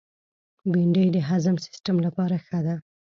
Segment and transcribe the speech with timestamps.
[0.71, 2.75] بېنډۍ د هضم سیستم لپاره ښه ده